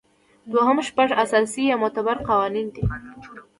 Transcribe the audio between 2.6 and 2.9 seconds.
دي.